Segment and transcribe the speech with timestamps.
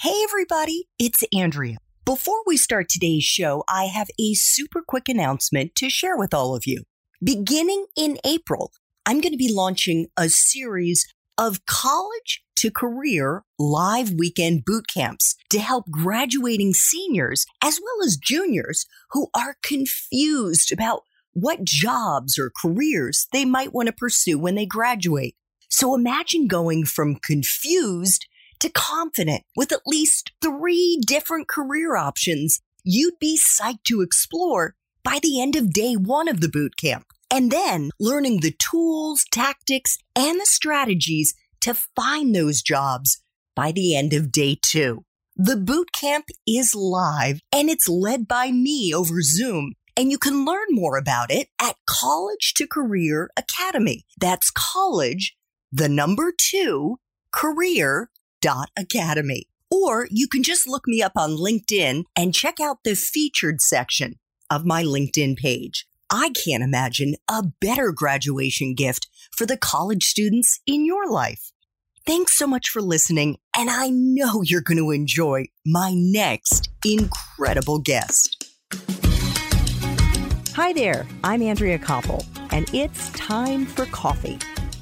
[0.00, 1.78] Hey, everybody, it's Andrea.
[2.04, 6.54] Before we start today's show, I have a super quick announcement to share with all
[6.54, 6.84] of you.
[7.20, 8.70] Beginning in April,
[9.04, 11.04] I'm going to be launching a series
[11.36, 18.16] of college to career live weekend boot camps to help graduating seniors as well as
[18.16, 21.02] juniors who are confused about
[21.32, 25.34] what jobs or careers they might want to pursue when they graduate.
[25.68, 28.28] So imagine going from confused
[28.60, 35.18] to confident with at least three different career options you'd be psyched to explore by
[35.22, 37.06] the end of day one of the boot camp.
[37.30, 43.20] And then learning the tools, tactics, and the strategies to find those jobs
[43.54, 45.04] by the end of day two.
[45.36, 49.74] The boot camp is live and it's led by me over Zoom.
[49.96, 54.04] And you can learn more about it at College to Career Academy.
[54.18, 55.36] That's college,
[55.70, 56.98] the number two,
[57.32, 58.10] career
[58.76, 59.48] academy.
[59.70, 64.14] Or you can just look me up on LinkedIn and check out the featured section
[64.50, 65.86] of my LinkedIn page.
[66.10, 71.52] I can't imagine a better graduation gift for the college students in your life.
[72.06, 77.78] Thanks so much for listening, and I know you're going to enjoy my next incredible
[77.78, 78.42] guest.
[80.54, 84.38] Hi there, I'm Andrea Koppel, and it's time for coffee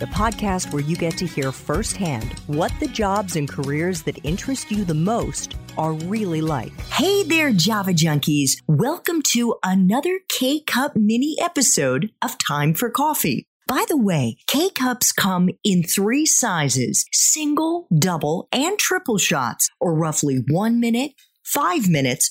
[0.00, 4.70] the podcast where you get to hear firsthand what the jobs and careers that interest
[4.70, 6.72] you the most are really like.
[6.92, 8.52] Hey there, Java Junkies.
[8.66, 13.46] Welcome to another K Cup mini episode of Time for Coffee.
[13.66, 19.94] By the way, K cups come in three sizes single, double, and triple shots, or
[19.94, 21.12] roughly one minute,
[21.44, 22.30] five minutes,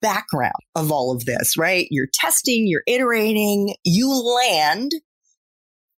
[0.00, 1.86] background of all of this, right?
[1.90, 4.92] You're testing, you're iterating, you land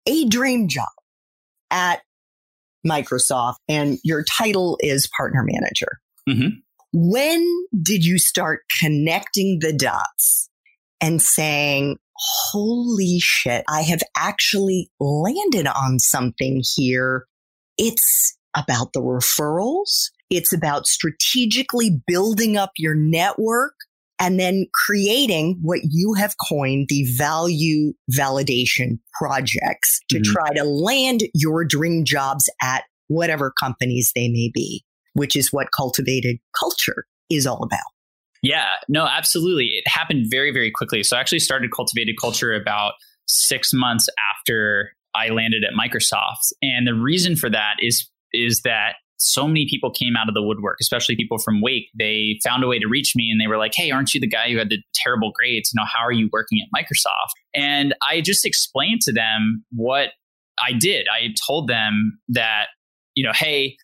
[0.06, 0.88] a dream job
[1.70, 2.00] at
[2.86, 5.98] Microsoft, and your title is partner manager.
[6.28, 6.58] Mm-hmm.
[6.92, 7.46] When
[7.82, 10.48] did you start connecting the dots
[11.00, 17.26] and saying, holy shit, I have actually landed on something here?
[17.76, 20.10] It's about the referrals.
[20.30, 23.74] It's about strategically building up your network
[24.20, 30.32] and then creating what you have coined the value validation projects to mm-hmm.
[30.32, 34.84] try to land your dream jobs at whatever companies they may be,
[35.14, 37.80] which is what cultivated culture is all about.
[38.42, 39.66] Yeah, no, absolutely.
[39.66, 41.02] It happened very, very quickly.
[41.02, 42.94] So I actually started cultivated culture about
[43.26, 46.52] six months after I landed at Microsoft.
[46.62, 50.42] And the reason for that is is that so many people came out of the
[50.42, 51.88] woodwork, especially people from Wake.
[51.98, 54.28] They found a way to reach me and they were like, Hey, aren't you the
[54.28, 55.70] guy who had the terrible grades?
[55.72, 57.32] You know, how are you working at Microsoft?
[57.54, 60.10] And I just explained to them what
[60.60, 61.06] I did.
[61.12, 62.66] I told them that,
[63.14, 63.76] you know, hey,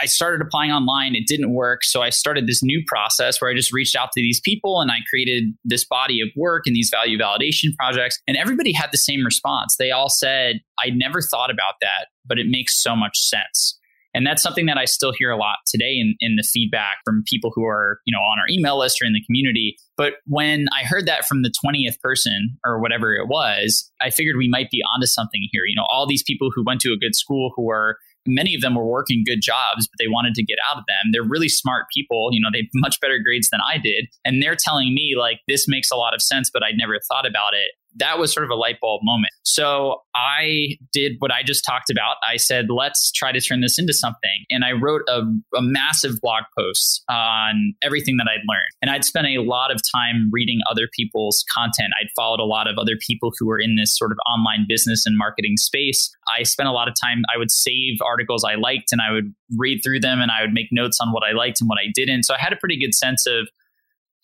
[0.00, 1.14] I started applying online.
[1.14, 1.82] It didn't work.
[1.82, 4.90] So I started this new process where I just reached out to these people and
[4.90, 8.18] I created this body of work and these value validation projects.
[8.28, 9.76] And everybody had the same response.
[9.78, 13.78] They all said, I never thought about that, but it makes so much sense.
[14.14, 17.22] And that's something that I still hear a lot today in, in the feedback from
[17.26, 19.76] people who are, you know, on our email list or in the community.
[19.96, 24.36] But when I heard that from the 20th person or whatever it was, I figured
[24.36, 25.62] we might be onto something here.
[25.64, 28.60] You know, all these people who went to a good school who are many of
[28.60, 31.10] them were working good jobs, but they wanted to get out of them.
[31.12, 32.30] They're really smart people.
[32.32, 34.06] You know, they have much better grades than I did.
[34.24, 37.26] And they're telling me, like, this makes a lot of sense, but I'd never thought
[37.26, 39.32] about it that was sort of a light bulb moment.
[39.42, 42.16] So I did what I just talked about.
[42.28, 44.44] I said, let's try to turn this into something.
[44.48, 45.22] And I wrote a,
[45.56, 48.70] a, massive blog post on everything that I'd learned.
[48.80, 51.92] And I'd spent a lot of time reading other people's content.
[52.00, 55.04] I'd followed a lot of other people who were in this sort of online business
[55.06, 56.10] and marketing space.
[56.32, 59.34] I spent a lot of time, I would save articles I liked and I would
[59.56, 61.90] read through them and I would make notes on what I liked and what I
[61.92, 62.22] didn't.
[62.24, 63.48] So I had a pretty good sense of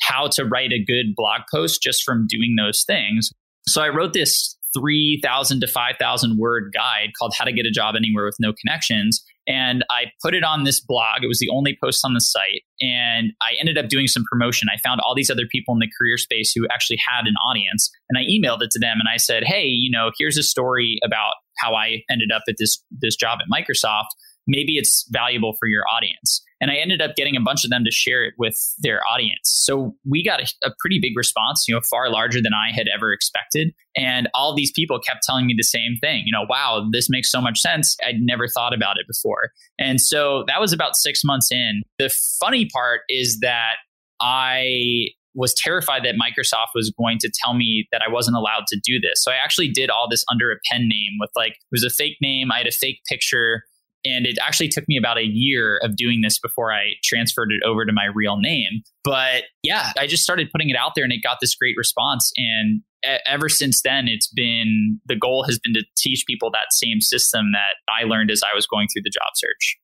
[0.01, 3.33] how to write a good blog post just from doing those things.
[3.69, 7.95] So I wrote this 3,000 to 5,000 word guide called How to Get a Job
[7.97, 9.25] Anywhere with No Connections.
[9.49, 11.23] And I put it on this blog.
[11.23, 12.63] It was the only post on the site.
[12.81, 14.69] And I ended up doing some promotion.
[14.75, 17.91] I found all these other people in the career space who actually had an audience.
[18.11, 20.99] And I emailed it to them and I said, Hey, you know, here's a story
[21.05, 24.09] about how I ended up at this, this job at Microsoft.
[24.47, 26.43] Maybe it's valuable for your audience.
[26.61, 29.41] And I ended up getting a bunch of them to share it with their audience.
[29.45, 32.87] So we got a, a, pretty big response, you know, far larger than I had
[32.89, 33.75] ever expected.
[33.95, 37.31] And all these people kept telling me the same thing, you know, wow, this makes
[37.31, 37.97] so much sense.
[38.07, 39.51] I'd never thought about it before.
[39.79, 41.83] And so that was about six months in.
[41.99, 42.11] The
[42.41, 43.77] funny part is that
[44.21, 48.81] I was terrified that Microsoft was going to tell me that I wasn't allowed to
[48.83, 49.23] do this.
[49.23, 51.91] So I actually did all this under a pen name with like, it was a
[51.91, 52.51] fake name.
[52.51, 53.65] I had a fake picture.
[54.07, 57.67] And it actually took me about a year of doing this before I transferred it
[57.67, 58.83] over to my real name.
[59.03, 62.31] But yeah, I just started putting it out there and it got this great response.
[62.37, 62.83] And
[63.27, 67.47] ever since then, it's been the goal has been to teach people that same system
[67.53, 69.77] that I learned as I was going through the job search.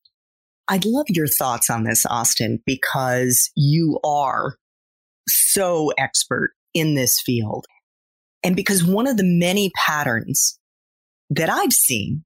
[0.68, 4.56] I'd love your thoughts on this, Austin, because you are
[5.28, 7.66] so expert in this field.
[8.44, 10.58] And because one of the many patterns
[11.30, 12.24] that I've seen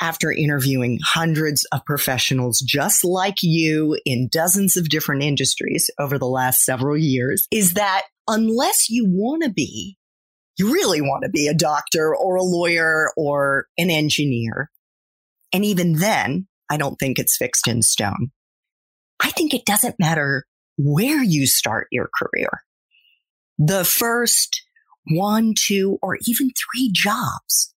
[0.00, 6.26] after interviewing hundreds of professionals just like you in dozens of different industries over the
[6.26, 9.96] last several years is that unless you want to be,
[10.58, 14.70] you really want to be a doctor or a lawyer or an engineer.
[15.52, 18.30] And even then, I don't think it's fixed in stone.
[19.20, 20.44] I think it doesn't matter
[20.76, 22.62] where you start your career.
[23.58, 24.62] The first
[25.08, 27.74] one, two, or even three jobs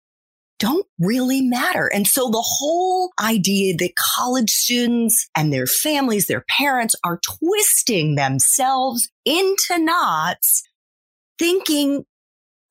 [0.60, 1.88] don't really matter.
[1.94, 8.16] And so the whole idea that college students and their families, their parents are twisting
[8.16, 10.64] themselves into knots
[11.40, 12.06] thinking,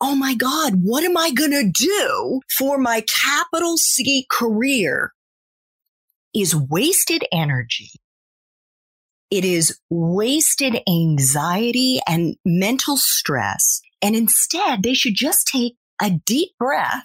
[0.00, 5.12] Oh my God, what am I going to do for my capital C career
[6.34, 7.91] is wasted energy
[9.31, 13.81] it is wasted anxiety and mental stress.
[14.00, 17.05] And instead, they should just take a deep breath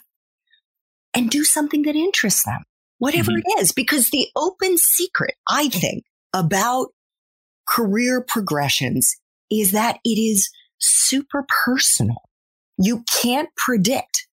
[1.16, 2.64] and do something that interests them,
[2.98, 3.60] whatever mm-hmm.
[3.60, 3.72] it is.
[3.72, 6.88] Because the open secret, I think, about
[7.68, 9.16] career progressions
[9.52, 10.50] is that it is
[10.80, 12.22] super personal.
[12.78, 14.28] You can't predict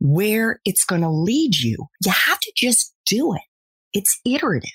[0.00, 1.86] where it's going to lead you.
[2.04, 3.42] You have to just do it.
[3.92, 4.70] It's iterative.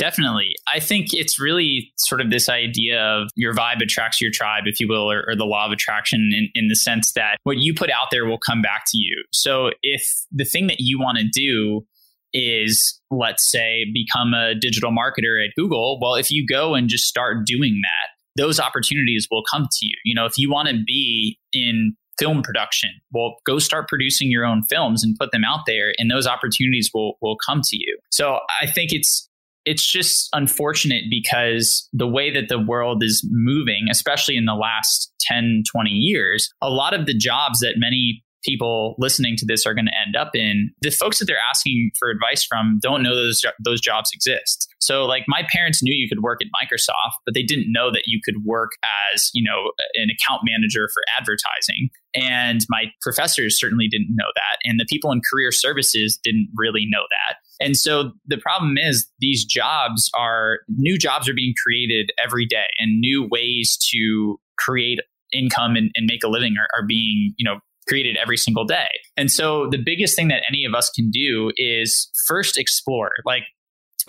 [0.00, 0.54] Definitely.
[0.66, 4.80] I think it's really sort of this idea of your vibe attracts your tribe, if
[4.80, 7.74] you will, or, or the law of attraction in, in the sense that what you
[7.74, 9.22] put out there will come back to you.
[9.30, 11.86] So if the thing that you want to do
[12.32, 17.04] is, let's say, become a digital marketer at Google, well, if you go and just
[17.04, 19.96] start doing that, those opportunities will come to you.
[20.06, 22.90] You know, if you want to be in film production.
[23.12, 26.90] Well, go start producing your own films and put them out there, and those opportunities
[26.92, 27.98] will will come to you.
[28.10, 29.29] So I think it's
[29.64, 35.12] it's just unfortunate because the way that the world is moving, especially in the last
[35.20, 39.74] 10, 20 years, a lot of the jobs that many people listening to this are
[39.74, 43.14] going to end up in the folks that they're asking for advice from don't know
[43.14, 44.68] those those jobs exist.
[44.80, 48.04] So like my parents knew you could work at microsoft but they didn't know that
[48.06, 48.70] you could work
[49.14, 51.90] as you know an account manager for advertising.
[52.14, 56.86] And my professors certainly didn't know that and the people in career services didn't really
[56.88, 62.10] know that and so the problem is these jobs are new jobs are being created
[62.24, 65.00] every day and new ways to create
[65.32, 68.88] income and, and make a living are, are being, you know, created every single day.
[69.16, 73.10] And so the biggest thing that any of us can do is first explore.
[73.24, 73.42] Like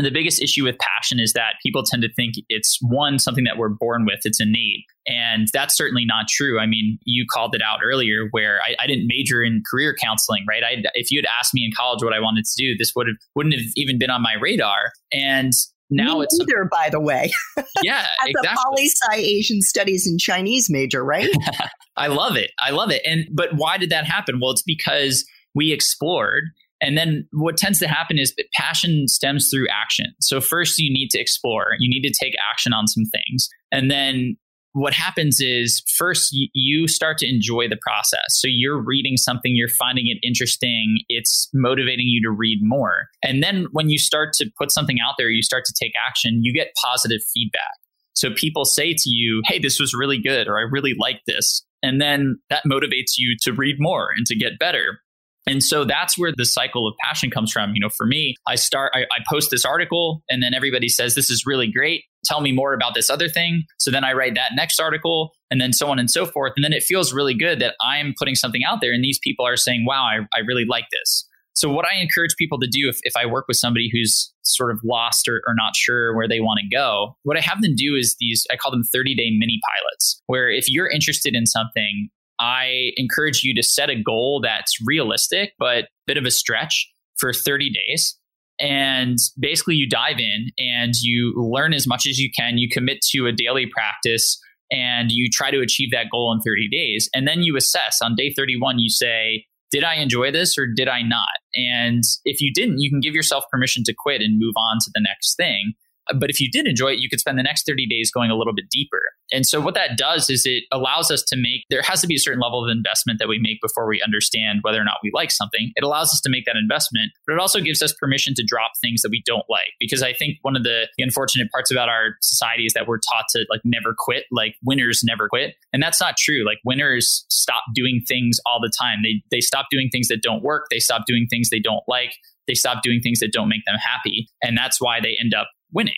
[0.05, 3.57] the biggest issue with passion is that people tend to think it's one something that
[3.57, 7.61] we're born with it's innate and that's certainly not true i mean you called it
[7.61, 11.27] out earlier where i, I didn't major in career counseling right I, if you had
[11.39, 13.97] asked me in college what i wanted to do this would have wouldn't have even
[13.97, 15.53] been on my radar and
[15.91, 17.29] now Me it's either, by the way.
[17.83, 18.49] Yeah, As exactly.
[18.49, 21.29] a poli sci Asian studies and Chinese major, right?
[21.97, 22.51] I love it.
[22.59, 23.01] I love it.
[23.05, 24.39] And but why did that happen?
[24.39, 26.45] Well, it's because we explored
[26.81, 30.07] and then what tends to happen is that passion stems through action.
[30.19, 33.47] So first you need to explore, you need to take action on some things.
[33.71, 34.37] And then
[34.73, 38.27] what happens is first you, start to enjoy the process.
[38.29, 43.07] So you're reading something, you're finding it interesting, it's motivating you to read more.
[43.23, 46.39] And then when you start to put something out there, you start to take action,
[46.43, 47.77] you get positive feedback.
[48.13, 51.65] So people say to you, Hey, this was really good, or I really like this.
[51.83, 54.99] And then that motivates you to read more and to get better.
[55.47, 57.73] And so that's where the cycle of passion comes from.
[57.73, 61.15] You know, for me, I start, I, I, post this article and then everybody says,
[61.15, 62.03] this is really great.
[62.25, 63.63] Tell me more about this other thing.
[63.79, 66.53] So then I write that next article and then so on and so forth.
[66.55, 69.45] And then it feels really good that I'm putting something out there and these people
[69.45, 71.27] are saying, wow, I, I really like this.
[71.53, 74.71] So what I encourage people to do if, if I work with somebody who's sort
[74.71, 77.75] of lost or, or not sure where they want to go, what I have them
[77.75, 81.45] do is these, I call them 30 day mini pilots, where if you're interested in
[81.45, 82.09] something,
[82.41, 86.91] I encourage you to set a goal that's realistic, but a bit of a stretch
[87.17, 88.17] for 30 days.
[88.59, 92.57] And basically, you dive in and you learn as much as you can.
[92.57, 94.39] You commit to a daily practice
[94.71, 97.09] and you try to achieve that goal in 30 days.
[97.13, 100.87] And then you assess on day 31, you say, did I enjoy this or did
[100.87, 101.29] I not?
[101.55, 104.91] And if you didn't, you can give yourself permission to quit and move on to
[104.93, 105.73] the next thing.
[106.15, 108.35] But if you did enjoy it, you could spend the next 30 days going a
[108.35, 109.01] little bit deeper.
[109.31, 112.15] And so what that does is it allows us to make, there has to be
[112.15, 115.11] a certain level of investment that we make before we understand whether or not we
[115.13, 115.71] like something.
[115.75, 118.71] It allows us to make that investment, but it also gives us permission to drop
[118.81, 119.71] things that we don't like.
[119.79, 123.25] Because I think one of the unfortunate parts about our society is that we're taught
[123.31, 125.55] to like never quit, like winners never quit.
[125.71, 126.45] And that's not true.
[126.45, 128.99] Like winners stop doing things all the time.
[129.03, 130.65] They, they stop doing things that don't work.
[130.69, 132.13] They stop doing things they don't like.
[132.47, 134.27] They stop doing things that don't make them happy.
[134.41, 135.93] And that's why they end up winning.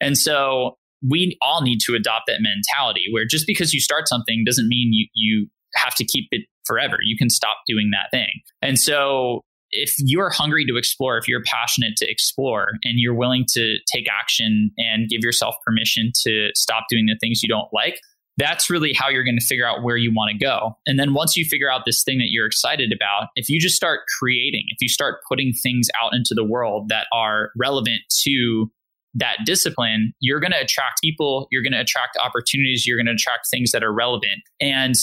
[0.00, 0.76] And so
[1.08, 4.90] we all need to adopt that mentality where just because you start something doesn't mean
[4.92, 6.98] you, you have to keep it forever.
[7.02, 8.40] You can stop doing that thing.
[8.62, 13.44] And so if you're hungry to explore, if you're passionate to explore and you're willing
[13.50, 18.00] to take action and give yourself permission to stop doing the things you don't like,
[18.38, 20.76] that's really how you're going to figure out where you want to go.
[20.86, 23.74] And then once you figure out this thing that you're excited about, if you just
[23.74, 28.70] start creating, if you start putting things out into the world that are relevant to
[29.18, 33.12] that discipline, you're going to attract people, you're going to attract opportunities, you're going to
[33.12, 34.40] attract things that are relevant.
[34.60, 34.94] And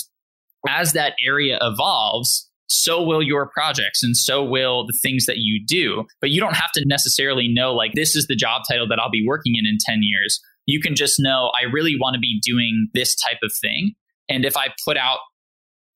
[0.67, 5.63] as that area evolves, so will your projects and so will the things that you
[5.65, 6.05] do.
[6.19, 9.11] But you don't have to necessarily know, like, this is the job title that I'll
[9.11, 10.39] be working in in 10 years.
[10.65, 13.93] You can just know, I really want to be doing this type of thing.
[14.29, 15.19] And if I put out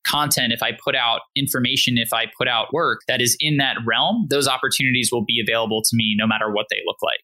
[0.06, 3.78] content, if I put out information, if I put out work that is in that
[3.86, 7.24] realm, those opportunities will be available to me no matter what they look like.